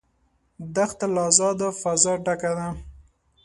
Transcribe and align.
دښته 0.75 1.05
له 1.13 1.19
آزاده 1.29 1.67
فضا 1.81 2.13
ډکه 2.25 2.51
ده. 2.57 2.67